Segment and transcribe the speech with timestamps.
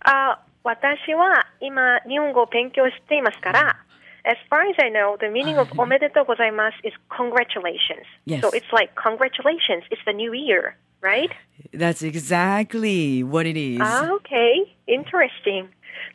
[0.00, 3.76] あ、私は今日本語を勉強していますから、
[4.24, 8.08] as far as I know, the meaning of おめでとうございます is congratulations.
[8.24, 8.40] Yes.
[8.40, 11.30] So it's like congratulations, it's the new year, right?
[11.74, 13.80] That's exactly what it is.
[13.82, 15.68] Ah, okay, interesting.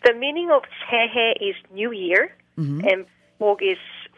[0.04, 2.82] The meaning of 새해 is New Year, mm-hmm.
[2.88, 3.06] and
[3.40, 3.78] 복 is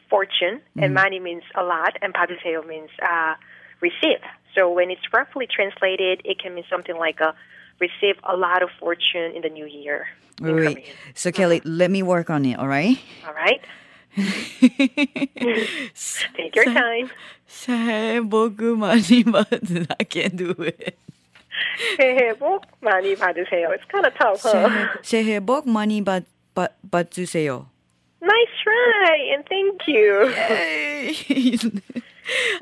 [0.09, 0.83] fortune, mm-hmm.
[0.83, 3.35] and 많이 means a lot, and 받으세요 means uh,
[3.81, 4.21] receive.
[4.55, 7.33] So when it's roughly translated, it can mean something like a
[7.79, 10.07] receive a lot of fortune in the new year.
[10.39, 10.85] Wait, wait.
[11.13, 11.77] So Kelly, mm-hmm.
[11.77, 12.57] let me work on it.
[12.57, 12.97] All right.
[13.25, 13.61] All right.
[16.35, 17.09] Take your time.
[17.47, 19.87] 새해 복 많이 받으라.
[19.99, 20.97] I can't do it.
[21.97, 23.69] 새해 복 많이 받으세요.
[23.73, 24.69] It's kind of tough, huh?
[25.01, 26.23] 새해 복 많이 받,
[26.55, 27.67] 받, 받으세요.
[28.21, 30.31] Nice try, and thank you.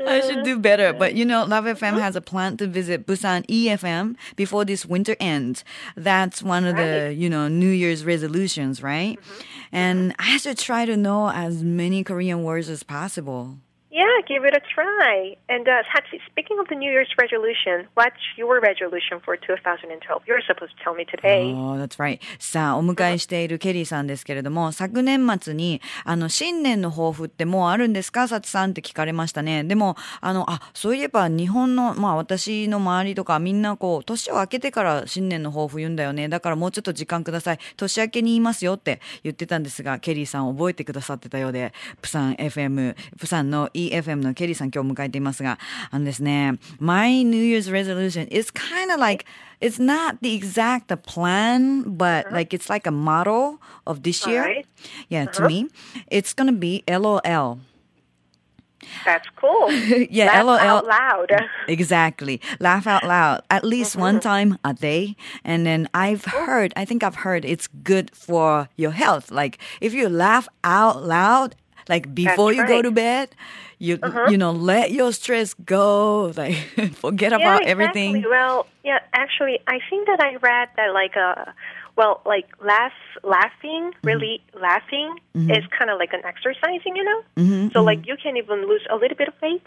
[0.07, 0.93] I should do better.
[0.93, 5.17] But you know, Love FM has a plan to visit Busan EFM before this winter
[5.19, 5.65] ends.
[5.97, 7.09] That's one of right.
[7.09, 9.19] the, you know, New Year's resolutions, right?
[9.19, 9.41] Mm-hmm.
[9.71, 13.57] And I should try to know as many Korean words as possible.
[13.94, 15.36] Yeah, give it a try.
[15.48, 20.22] And uh, Sachi, speaking of the New Year's resolution, what's your resolution for 2012?
[20.26, 21.52] You're supposed to tell me today.
[21.54, 22.18] Oh, that's right.
[22.40, 28.26] さあ、お迎えしているケリーさんですけれども、昨年末に、あの、新年の抱負ってもうあるんですか？
[28.26, 29.62] サチさんって聞かれましたね。
[29.62, 36.28] でも、あの、あ、そういえば日本の、まあ私の周りとかみんなこう、年を明けてから新年の抱負言うんだよね。
[36.28, 37.58] だからもうちょっと時間ください。
[37.76, 41.72] 年明けに言いますよって言ってたんですが、ケリーさん覚えてくださってたようで、
[42.02, 45.59] プサン FM、プサンの EFM のケリーさん今日迎えていますが、
[45.91, 49.25] あのですね、My New Year's resolution is kind of like,
[49.61, 52.35] it's not the exact plan, but uh-huh.
[52.35, 54.43] like it's like a model of this year.
[54.43, 54.65] Right.
[55.09, 55.43] Yeah, uh-huh.
[55.43, 55.67] to me,
[56.09, 57.59] it's gonna be LOL.
[59.05, 59.71] That's cool.
[60.09, 60.59] yeah, Laugh LOL.
[60.59, 61.31] out loud.
[61.67, 62.41] exactly.
[62.59, 64.01] Laugh out loud at least mm-hmm.
[64.01, 65.15] one time a day.
[65.43, 69.31] And then I've heard, I think I've heard it's good for your health.
[69.31, 71.55] Like if you laugh out loud,
[71.88, 72.82] like before That's you right.
[72.82, 73.28] go to bed,
[73.78, 74.26] you uh-huh.
[74.30, 76.56] you know let your stress go like
[76.94, 77.70] forget yeah, about exactly.
[77.70, 81.50] everything well yeah actually i think that i read that like uh
[81.96, 84.06] well like laugh laughing mm-hmm.
[84.06, 85.50] really laughing mm-hmm.
[85.50, 88.10] is kind of like an exercising you know mm-hmm, so like mm-hmm.
[88.10, 89.62] you can even lose a little bit of weight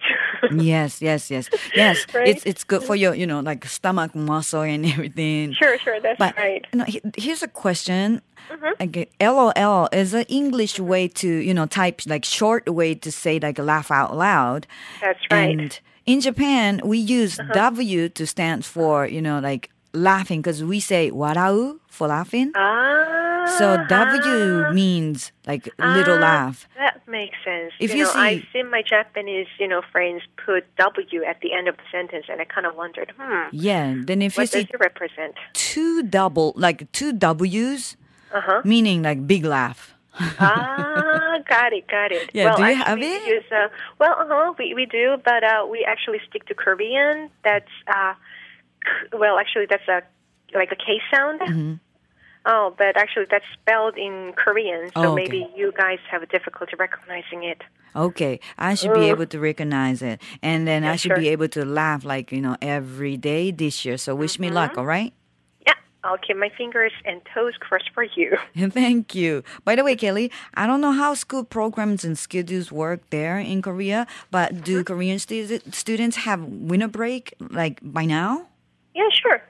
[0.64, 2.28] yes yes yes yes right?
[2.28, 6.20] it's it's good for your you know like stomach muscle and everything sure sure that's
[6.20, 6.86] but, right you know,
[7.18, 9.26] here's a question Mm-hmm.
[9.26, 13.60] LOL is an English way to, you know, type like short way to say like
[13.60, 14.68] laugh out loud.
[15.02, 15.60] That's right.
[15.60, 17.54] And in Japan, we use uh-huh.
[17.54, 22.52] W to stand for, you know, like laughing because we say warau for laughing.
[22.56, 26.68] Ah, so W ah, means like little ah, laugh.
[26.78, 27.74] That makes sense.
[27.80, 31.42] If you, you know, see, I've seen my Japanese, you know, friends put W at
[31.42, 33.50] the end of the sentence, and I kind of wondered, hmm.
[33.52, 33.96] Yeah.
[34.06, 37.98] Then if you see does it represent two double, like two W's
[38.34, 38.62] uh-huh.
[38.64, 39.94] meaning like big laugh.
[40.20, 42.32] ah, got it, got it.
[42.34, 43.28] Yeah, well, do you have it?
[43.28, 43.68] Use, uh,
[44.00, 47.30] well, uh-huh, we, we do, but uh, we actually stick to Korean.
[47.44, 48.14] That's, uh,
[49.14, 50.02] well, actually, that's a
[50.54, 51.42] like a K sound.
[51.42, 51.74] Mm-hmm.
[52.50, 55.24] Oh, but actually, that's spelled in Korean, so oh, okay.
[55.24, 57.62] maybe you guys have a difficulty recognizing it.
[57.94, 61.18] Okay, I should be able to recognize it, and then yeah, I should sure.
[61.18, 63.98] be able to laugh like you know every day this year.
[63.98, 64.44] So wish mm-hmm.
[64.44, 65.14] me luck, all right?
[65.66, 65.74] Yeah.
[66.06, 68.38] I'll keep my fingers and toes crossed for you.
[68.70, 69.44] Thank you.
[69.66, 73.62] By the way, Kelly, I don't know how school programs and schedules work there in
[73.62, 74.84] Korea, but do mm-hmm.
[74.84, 78.48] Korean stu- students have winter break like by now?
[78.98, 79.42] Yeah, sure.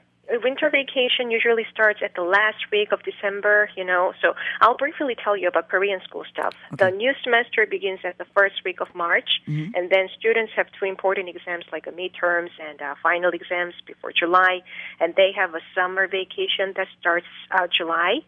[0.44, 4.12] winter vacation usually starts at the last week of December, you know.
[4.20, 6.54] So I'll briefly tell you about Korean school stuff.
[6.74, 6.84] Okay.
[6.84, 9.30] The new semester begins at the first week of March,
[9.74, 14.12] and then students have two important exams like a midterms and uh, final exams before
[14.12, 14.60] July,
[15.00, 18.20] and they have a summer vacation that starts uh, July,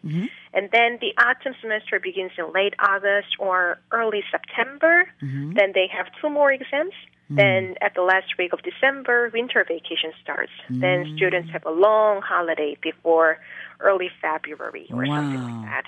[0.55, 5.05] and then the autumn semester begins in late August or early September.
[5.53, 6.93] Then they have two more exams.
[7.35, 10.51] Then at the last week of December, winter vacation starts.
[10.69, 13.39] Then students have a long holiday before
[13.79, 15.85] early February or something like that.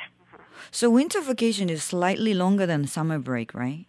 [0.71, 3.85] So winter vacation is slightly longer than summer break, right?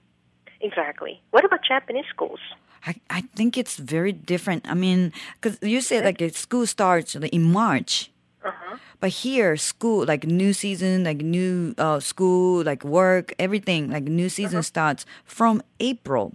[0.60, 1.22] Exactly.
[1.30, 2.40] What about Japanese schools?
[2.86, 4.68] I, I think it's very different.
[4.68, 8.10] I mean, because you said like school starts in March.
[8.44, 8.76] Uh-huh.
[9.00, 14.28] But here, school, like new season, like new uh, school, like work, everything, like new
[14.28, 16.34] season starts from April.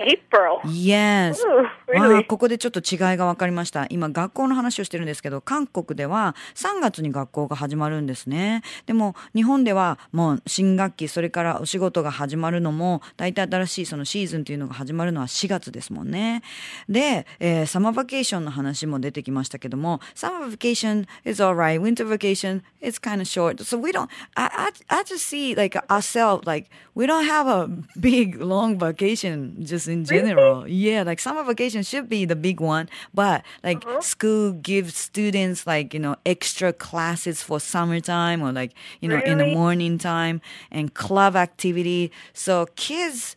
[0.00, 0.60] April.
[0.64, 1.34] Yes.
[1.44, 1.66] Ooh,
[1.96, 2.18] あ really?
[2.20, 3.86] ーここでちょっと違いが分かりました。
[3.90, 8.62] 今、学校の話をしてるんですけど、韓国では3月に学校が始まるんですね。
[8.86, 16.42] でも、日本ではもう新学期、それからお仕事が始まるのも、大体新しいそのシーズンっていうのが始まるのは4月ですもんね。
[16.88, 23.62] で、えーサマーバケーションの話も出てきましたけども、サマーバケーション is alright, winter vacation is kind of short.
[23.62, 27.68] So we don't, I, I, I just see like ourselves, like we don't have a
[27.98, 30.66] big long vacation just in general.
[30.66, 34.00] Yeah, like summer vacation should be the big one, but like uh-huh.
[34.00, 39.38] school gives students like, you know, extra classes for summertime or like, you know, in
[39.38, 40.40] the morning time
[40.70, 42.12] and club activity.
[42.32, 43.36] So kids,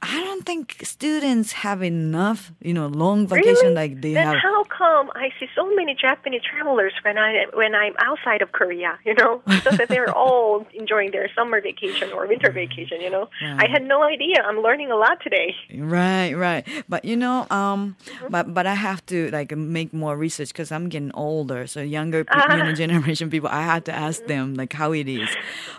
[0.00, 3.74] I don't think students have enough, you know, long vacation Really?
[3.74, 4.36] like they then have.
[4.42, 8.98] how come I see so many Japanese travelers when I when I'm outside of Korea?
[9.04, 12.54] You know, so that they're all enjoying their summer vacation or winter mm.
[12.54, 13.00] vacation.
[13.00, 14.42] You know, I had no idea.
[14.42, 15.54] I'm learning a lot today.
[15.74, 16.66] Right, right.
[16.88, 18.26] But you know, um, mm-hmm.
[18.30, 21.66] but but I have to like make more research because I'm getting older.
[21.66, 22.56] So younger, ah.
[22.56, 25.28] you know, generation people, I have to ask them like how it is.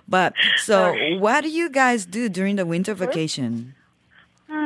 [0.08, 3.06] But so, what do you guys do during the winter mm-hmm.
[3.06, 3.76] vacation?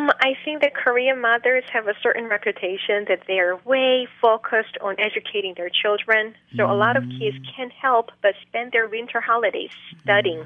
[0.08, 4.78] Hmm, I think that Korean mothers have a certain reputation that they are way focused
[4.82, 6.36] on educating their children.
[6.56, 9.72] So a lot of kids can't help but spend their winter holidays
[10.02, 10.46] studying.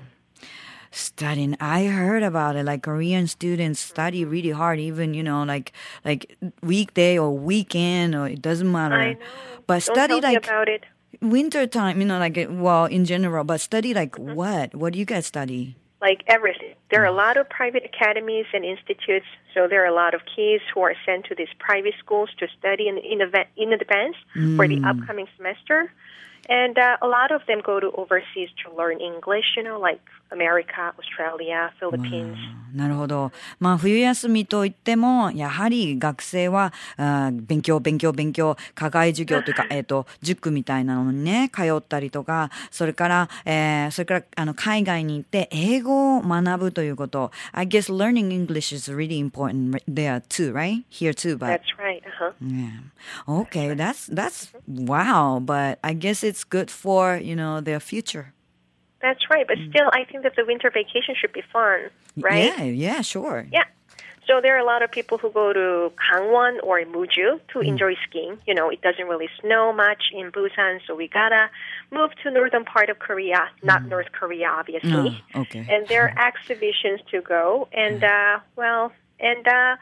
[0.91, 1.55] Studying.
[1.59, 2.65] I heard about it.
[2.65, 5.71] Like Korean students study really hard, even you know, like
[6.03, 8.95] like weekday or weekend, or it doesn't matter.
[8.95, 9.19] I know.
[9.67, 10.85] But Don't study like about it.
[11.21, 13.43] winter time, you know, like well in general.
[13.45, 14.75] But study like what?
[14.75, 15.77] What do you guys study?
[16.01, 16.73] Like everything.
[16.89, 20.21] There are a lot of private academies and institutes, so there are a lot of
[20.35, 23.21] kids who are sent to these private schools to study in, in,
[23.55, 24.15] in advance
[24.55, 24.85] for the mm.
[24.85, 25.93] upcoming semester.
[26.49, 30.01] And uh, a lot of them go to overseas to learn English, you know, like
[30.31, 32.37] America, Australia, Philippines.
[32.73, 33.31] なるほど。
[33.59, 47.31] まあ、冬休みといっても、やはり学生は、あー勉強、勉強、勉強、課外授業というか、えっ、と、塾みたいなのにね、通ったりとか、それから、えーそれから、あの、海外に行って英語を学ぶということ。
[47.51, 50.83] I guess learning English is really important there too, right?
[50.89, 51.47] Here too, but.
[51.47, 52.01] That's right.
[52.05, 52.31] Uh-huh.
[52.41, 52.81] Yeah.
[53.27, 58.33] Okay, that's that's wow, but I guess it's good for, you know, their future.
[59.01, 59.47] That's right.
[59.47, 62.45] But still, I think that the winter vacation should be fun, right?
[62.45, 63.47] Yeah, yeah, sure.
[63.51, 63.63] Yeah.
[64.27, 67.95] So there are a lot of people who go to Gangwon or Muju to enjoy
[68.07, 68.37] skiing.
[68.47, 71.49] You know, it doesn't really snow much in Busan, so we gotta
[71.89, 75.23] move to northern part of Korea, not North Korea, obviously.
[75.33, 75.65] Oh, okay.
[75.67, 79.75] And there are exhibitions to go, and uh, well, and uh,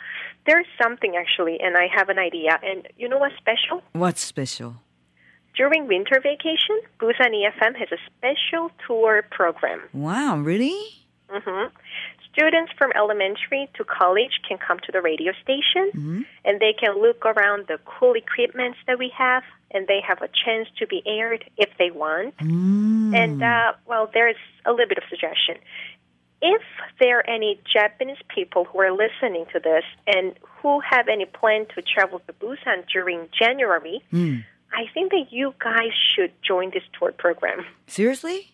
[0.48, 2.58] there's something actually, and I have an idea.
[2.64, 3.84] And you know what's special?
[3.92, 4.78] What's special?
[5.60, 9.82] During winter vacation, Busan EFM has a special tour program.
[9.92, 10.80] Wow, really?
[11.30, 11.66] hmm
[12.32, 17.26] Students from elementary to college can come to the radio station and they can look
[17.26, 21.44] around the cool equipments that we have and they have a chance to be aired
[21.58, 22.36] if they want.
[23.14, 25.56] And, uh, well, there's a little bit of suggestion.
[26.42, 26.62] If
[27.02, 31.66] there are any Japanese people who are listening to this and who have any plan
[31.76, 34.02] to travel to Busan during January,
[34.74, 37.66] I think that you guys should join this tour program.
[37.88, 38.54] Seriously?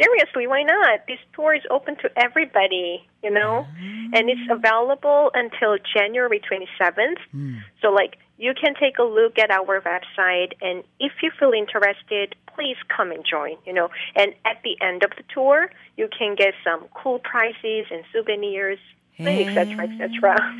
[0.00, 1.00] Seriously, why not?
[1.06, 4.08] This tour is open to everybody, you know, ah.
[4.14, 7.18] and it's available until January 27th.
[7.30, 7.56] Hmm.
[7.82, 12.34] So, like, you can take a look at our website, and if you feel interested,
[12.54, 13.90] please come and join, you know.
[14.16, 18.78] And at the end of the tour, you can get some cool prizes and souvenirs.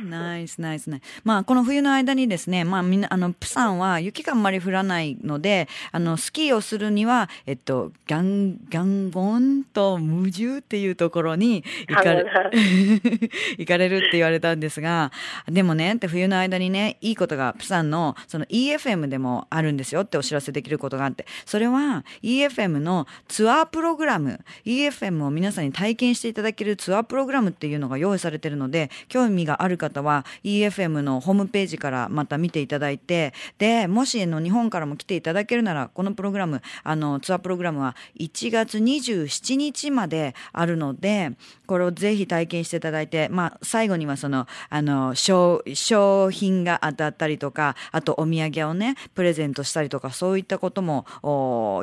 [0.05, 1.03] ナイスナイスナイス。
[1.23, 12.25] まあこの冬の間にですね、まあみんなあのプサンは雪があんまり降らないので、あのスキーをするにはえっとガンガンゴンと無重っていうところに行かれ
[13.57, 15.11] 行かれるって言われたんですが、
[15.47, 41.31] でもねって冬の間にねいいことがプサンのその EFM でもあるんですよってお知らせできることがあって、それは EFM のツアープログラム、EFM を皆さんに体験していただけるツアープログラムっていうのが用意されてるので興味がある方は EFM のホームページからまた見ていただいてでもしの日本からも来ていただけるならこのプログラムあのツアープログラムは1月27日まであるので
[41.65, 51.05] これをぜひ体験していただいて、まあ、最後にはそのあの商商品が当たったりとかあとお土産をねプレゼントしたりとかそういったことも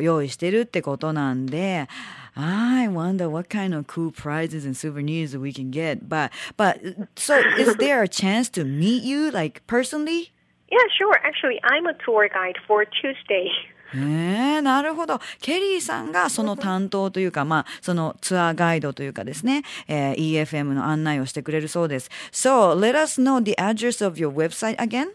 [0.03, 1.89] 用意してるってことなんで
[2.36, 6.10] I wonder what kind of cool prizes and souvenirs we can get.
[6.10, 6.82] But but
[7.16, 10.34] so is there a chance to meet you like personally?
[10.70, 11.18] Yeah, sure.
[11.24, 13.50] Actually, I'm a tour guide for Tuesday.
[13.94, 15.20] えー、なるほど。
[15.40, 22.10] ケリーさんがその担当というか、まあ、そのツアーガイドというかですね、えー、EFM の案内をしてくれるそうです。
[22.32, 25.12] So, let us know the address of your website again.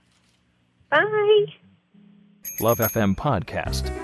[0.91, 1.61] バイ。
[2.61, 4.04] LoveFM Podcast。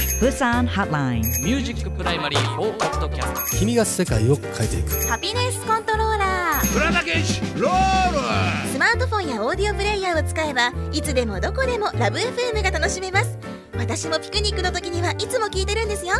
[0.21, 5.07] プサンハッラインミュージックプライマリー4ポッドキャスト君が世界を変えていく。
[5.07, 8.69] ハピネスコントローラープラダケシロール。
[8.71, 13.35] スマートフォンやオーディオプレイヤーを使えばいつでもどこでもラブ FM が楽しめます。
[13.75, 16.13] 私もピクニックの時にはいつも聞いてるんですよ。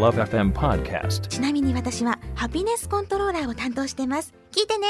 [0.00, 1.20] LoveFM Podcast.
[1.28, 4.34] ちなみに私はハピネスコントローラーを担当してます。
[4.50, 4.88] 聞いてね